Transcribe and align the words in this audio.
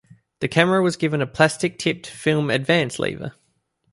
The 0.39 0.47
camera 0.47 0.81
was 0.81 0.95
given 0.95 1.21
a 1.21 1.27
plastic 1.27 1.77
tipped 1.77 2.07
film 2.07 2.49
advance 2.49 2.97
lever. 2.97 3.33